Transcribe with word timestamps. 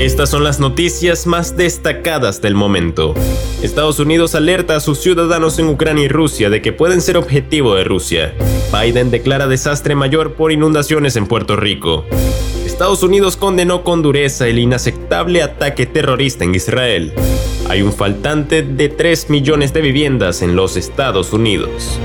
Estas 0.00 0.30
son 0.30 0.44
las 0.44 0.60
noticias 0.60 1.26
más 1.26 1.58
destacadas 1.58 2.40
del 2.40 2.54
momento. 2.54 3.14
Estados 3.62 3.98
Unidos 3.98 4.34
alerta 4.34 4.76
a 4.76 4.80
sus 4.80 4.98
ciudadanos 4.98 5.58
en 5.58 5.68
Ucrania 5.68 6.06
y 6.06 6.08
Rusia 6.08 6.48
de 6.48 6.62
que 6.62 6.72
pueden 6.72 7.02
ser 7.02 7.18
objetivo 7.18 7.74
de 7.74 7.84
Rusia. 7.84 8.34
Biden 8.72 9.10
declara 9.10 9.46
desastre 9.46 9.94
mayor 9.94 10.32
por 10.32 10.52
inundaciones 10.52 11.16
en 11.16 11.26
Puerto 11.26 11.54
Rico. 11.54 12.06
Estados 12.64 13.02
Unidos 13.02 13.36
condenó 13.36 13.84
con 13.84 14.00
dureza 14.00 14.48
el 14.48 14.58
inaceptable 14.58 15.42
ataque 15.42 15.84
terrorista 15.84 16.44
en 16.44 16.54
Israel. 16.54 17.12
Hay 17.68 17.82
un 17.82 17.92
faltante 17.92 18.62
de 18.62 18.88
3 18.88 19.28
millones 19.28 19.74
de 19.74 19.82
viviendas 19.82 20.40
en 20.40 20.56
los 20.56 20.78
Estados 20.78 21.34
Unidos. 21.34 22.00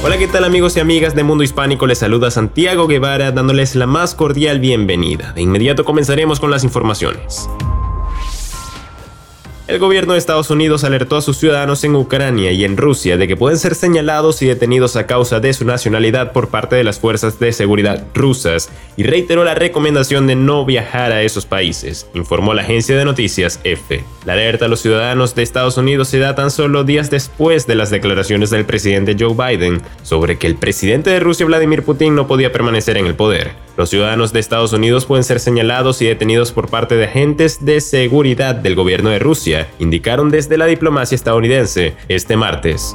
Hola, 0.00 0.16
¿qué 0.16 0.28
tal 0.28 0.44
amigos 0.44 0.76
y 0.76 0.80
amigas 0.80 1.16
de 1.16 1.24
Mundo 1.24 1.42
Hispánico? 1.42 1.84
Les 1.88 1.98
saluda 1.98 2.30
Santiago 2.30 2.86
Guevara 2.86 3.32
dándoles 3.32 3.74
la 3.74 3.88
más 3.88 4.14
cordial 4.14 4.60
bienvenida. 4.60 5.32
De 5.32 5.42
inmediato 5.42 5.84
comenzaremos 5.84 6.38
con 6.38 6.52
las 6.52 6.62
informaciones. 6.62 7.48
El 9.66 9.80
gobierno 9.80 10.12
de 10.12 10.20
Estados 10.20 10.50
Unidos 10.50 10.84
alertó 10.84 11.16
a 11.16 11.20
sus 11.20 11.36
ciudadanos 11.36 11.82
en 11.82 11.96
Ucrania 11.96 12.52
y 12.52 12.64
en 12.64 12.76
Rusia 12.76 13.16
de 13.16 13.26
que 13.26 13.36
pueden 13.36 13.58
ser 13.58 13.74
señalados 13.74 14.40
y 14.40 14.46
detenidos 14.46 14.94
a 14.94 15.06
causa 15.06 15.40
de 15.40 15.52
su 15.52 15.64
nacionalidad 15.64 16.32
por 16.32 16.48
parte 16.48 16.76
de 16.76 16.84
las 16.84 17.00
fuerzas 17.00 17.40
de 17.40 17.52
seguridad 17.52 18.06
rusas 18.14 18.70
y 18.96 19.02
reiteró 19.02 19.42
la 19.42 19.56
recomendación 19.56 20.28
de 20.28 20.36
no 20.36 20.64
viajar 20.64 21.10
a 21.10 21.22
esos 21.22 21.44
países, 21.44 22.06
informó 22.14 22.54
la 22.54 22.62
agencia 22.62 22.96
de 22.96 23.04
noticias 23.04 23.58
EFE. 23.64 24.04
La 24.28 24.34
alerta 24.34 24.66
a 24.66 24.68
los 24.68 24.80
ciudadanos 24.80 25.34
de 25.34 25.42
Estados 25.42 25.78
Unidos 25.78 26.08
se 26.08 26.18
da 26.18 26.34
tan 26.34 26.50
solo 26.50 26.84
días 26.84 27.08
después 27.08 27.66
de 27.66 27.74
las 27.74 27.88
declaraciones 27.88 28.50
del 28.50 28.66
presidente 28.66 29.16
Joe 29.18 29.32
Biden 29.32 29.80
sobre 30.02 30.36
que 30.36 30.46
el 30.46 30.54
presidente 30.54 31.08
de 31.08 31.18
Rusia 31.18 31.46
Vladimir 31.46 31.82
Putin 31.82 32.14
no 32.14 32.26
podía 32.26 32.52
permanecer 32.52 32.98
en 32.98 33.06
el 33.06 33.14
poder. 33.14 33.52
Los 33.78 33.88
ciudadanos 33.88 34.34
de 34.34 34.40
Estados 34.40 34.74
Unidos 34.74 35.06
pueden 35.06 35.24
ser 35.24 35.40
señalados 35.40 36.02
y 36.02 36.04
detenidos 36.04 36.52
por 36.52 36.68
parte 36.68 36.96
de 36.96 37.06
agentes 37.06 37.64
de 37.64 37.80
seguridad 37.80 38.54
del 38.54 38.74
gobierno 38.74 39.08
de 39.08 39.18
Rusia, 39.18 39.66
indicaron 39.78 40.28
desde 40.28 40.58
la 40.58 40.66
diplomacia 40.66 41.16
estadounidense 41.16 41.94
este 42.08 42.36
martes. 42.36 42.92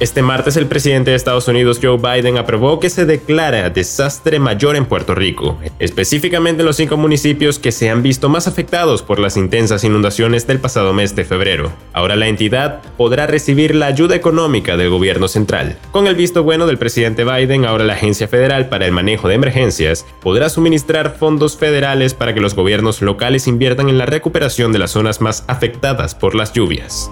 Este 0.00 0.22
martes 0.22 0.56
el 0.56 0.64
presidente 0.64 1.10
de 1.10 1.16
Estados 1.18 1.46
Unidos 1.46 1.78
Joe 1.82 1.98
Biden 1.98 2.38
aprobó 2.38 2.80
que 2.80 2.88
se 2.88 3.04
declara 3.04 3.68
desastre 3.68 4.38
mayor 4.38 4.74
en 4.76 4.86
Puerto 4.86 5.14
Rico, 5.14 5.58
específicamente 5.78 6.62
en 6.62 6.66
los 6.66 6.76
cinco 6.76 6.96
municipios 6.96 7.58
que 7.58 7.70
se 7.70 7.90
han 7.90 8.02
visto 8.02 8.30
más 8.30 8.48
afectados 8.48 9.02
por 9.02 9.18
las 9.18 9.36
intensas 9.36 9.84
inundaciones 9.84 10.46
del 10.46 10.58
pasado 10.58 10.94
mes 10.94 11.14
de 11.16 11.26
febrero. 11.26 11.70
Ahora 11.92 12.16
la 12.16 12.28
entidad 12.28 12.80
podrá 12.96 13.26
recibir 13.26 13.74
la 13.74 13.88
ayuda 13.88 14.16
económica 14.16 14.78
del 14.78 14.88
gobierno 14.88 15.28
central. 15.28 15.76
Con 15.92 16.06
el 16.06 16.14
visto 16.14 16.44
bueno 16.44 16.66
del 16.66 16.78
presidente 16.78 17.24
Biden, 17.24 17.66
ahora 17.66 17.84
la 17.84 17.92
Agencia 17.92 18.26
Federal 18.26 18.70
para 18.70 18.86
el 18.86 18.92
Manejo 18.92 19.28
de 19.28 19.34
Emergencias 19.34 20.06
podrá 20.22 20.48
suministrar 20.48 21.16
fondos 21.18 21.58
federales 21.58 22.14
para 22.14 22.32
que 22.32 22.40
los 22.40 22.54
gobiernos 22.54 23.02
locales 23.02 23.46
inviertan 23.46 23.90
en 23.90 23.98
la 23.98 24.06
recuperación 24.06 24.72
de 24.72 24.78
las 24.78 24.92
zonas 24.92 25.20
más 25.20 25.44
afectadas 25.46 26.14
por 26.14 26.34
las 26.34 26.54
lluvias. 26.54 27.10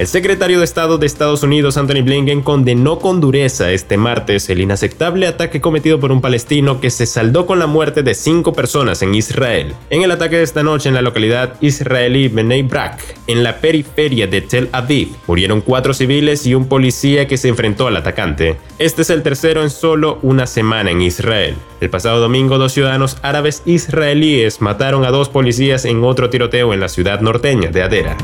El 0.00 0.06
secretario 0.06 0.60
de 0.60 0.64
Estado 0.64 0.96
de 0.96 1.04
Estados 1.06 1.42
Unidos, 1.42 1.76
Anthony 1.76 2.02
Blinken, 2.02 2.40
condenó 2.40 2.98
con 2.98 3.20
dureza 3.20 3.70
este 3.70 3.98
martes 3.98 4.48
el 4.48 4.62
inaceptable 4.62 5.26
ataque 5.26 5.60
cometido 5.60 6.00
por 6.00 6.10
un 6.10 6.22
palestino 6.22 6.80
que 6.80 6.88
se 6.88 7.04
saldó 7.04 7.44
con 7.44 7.58
la 7.58 7.66
muerte 7.66 8.02
de 8.02 8.14
cinco 8.14 8.54
personas 8.54 9.02
en 9.02 9.14
Israel. 9.14 9.74
En 9.90 10.00
el 10.00 10.10
ataque 10.10 10.38
de 10.38 10.42
esta 10.42 10.62
noche 10.62 10.88
en 10.88 10.94
la 10.94 11.02
localidad 11.02 11.56
israelí 11.60 12.28
Bnei 12.28 12.62
Brak, 12.62 12.98
en 13.26 13.42
la 13.42 13.58
periferia 13.58 14.26
de 14.26 14.40
Tel 14.40 14.70
Aviv, 14.72 15.10
murieron 15.26 15.60
cuatro 15.60 15.92
civiles 15.92 16.46
y 16.46 16.54
un 16.54 16.66
policía 16.66 17.28
que 17.28 17.36
se 17.36 17.48
enfrentó 17.48 17.86
al 17.86 17.98
atacante. 17.98 18.56
Este 18.78 19.02
es 19.02 19.10
el 19.10 19.22
tercero 19.22 19.60
en 19.62 19.68
solo 19.68 20.18
una 20.22 20.46
semana 20.46 20.92
en 20.92 21.02
Israel. 21.02 21.56
El 21.82 21.90
pasado 21.90 22.20
domingo, 22.20 22.56
dos 22.56 22.72
ciudadanos 22.72 23.18
árabes 23.20 23.60
israelíes 23.66 24.62
mataron 24.62 25.04
a 25.04 25.10
dos 25.10 25.28
policías 25.28 25.84
en 25.84 26.02
otro 26.04 26.30
tiroteo 26.30 26.72
en 26.72 26.80
la 26.80 26.88
ciudad 26.88 27.20
norteña 27.20 27.68
de 27.68 27.82
Adera. 27.82 28.16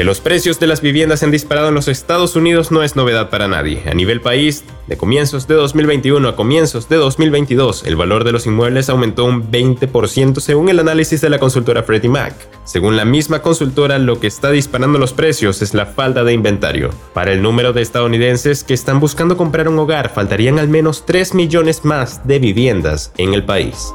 Que 0.00 0.04
los 0.04 0.20
precios 0.22 0.58
de 0.58 0.66
las 0.66 0.80
viviendas 0.80 1.22
han 1.22 1.30
disparado 1.30 1.68
en 1.68 1.74
los 1.74 1.86
Estados 1.86 2.34
Unidos 2.34 2.72
no 2.72 2.82
es 2.82 2.96
novedad 2.96 3.28
para 3.28 3.48
nadie. 3.48 3.82
A 3.84 3.92
nivel 3.92 4.22
país, 4.22 4.64
de 4.86 4.96
comienzos 4.96 5.46
de 5.46 5.56
2021 5.56 6.26
a 6.26 6.36
comienzos 6.36 6.88
de 6.88 6.96
2022, 6.96 7.84
el 7.84 7.96
valor 7.96 8.24
de 8.24 8.32
los 8.32 8.46
inmuebles 8.46 8.88
aumentó 8.88 9.26
un 9.26 9.50
20% 9.52 10.40
según 10.40 10.70
el 10.70 10.78
análisis 10.78 11.20
de 11.20 11.28
la 11.28 11.38
consultora 11.38 11.82
Freddie 11.82 12.08
Mac. 12.08 12.32
Según 12.64 12.96
la 12.96 13.04
misma 13.04 13.42
consultora, 13.42 13.98
lo 13.98 14.18
que 14.20 14.26
está 14.26 14.50
disparando 14.50 14.98
los 14.98 15.12
precios 15.12 15.60
es 15.60 15.74
la 15.74 15.84
falta 15.84 16.24
de 16.24 16.32
inventario. 16.32 16.88
Para 17.12 17.34
el 17.34 17.42
número 17.42 17.74
de 17.74 17.82
estadounidenses 17.82 18.64
que 18.64 18.72
están 18.72 19.00
buscando 19.00 19.36
comprar 19.36 19.68
un 19.68 19.78
hogar, 19.78 20.14
faltarían 20.14 20.58
al 20.58 20.68
menos 20.68 21.04
3 21.04 21.34
millones 21.34 21.84
más 21.84 22.26
de 22.26 22.38
viviendas 22.38 23.12
en 23.18 23.34
el 23.34 23.44
país. 23.44 23.92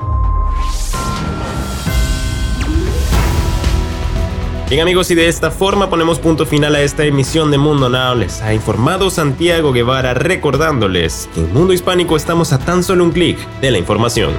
Bien 4.68 4.82
amigos, 4.82 5.12
y 5.12 5.16
de 5.16 5.28
esta 5.28 5.52
forma 5.52 5.92
ponemos 5.92 6.18
punto 6.18 6.48
final 6.48 6.74
a 6.74 6.82
esta 6.82 7.06
emisión 7.06 7.52
de 7.52 7.60
Mundo 7.60 7.88
Now. 7.88 8.16
Les 8.16 8.42
ha 8.42 8.52
informado 8.52 9.12
Santiago 9.12 9.72
Guevara 9.72 10.16
recordándoles 10.16 11.30
que 11.36 11.42
en 11.42 11.54
Mundo 11.54 11.72
Hispánico 11.72 12.16
estamos 12.16 12.52
a 12.52 12.58
tan 12.58 12.84
solo 12.84 13.04
un 13.04 13.12
clic 13.12 13.38
de 13.62 13.70
la 13.70 13.78
información. 13.78 14.32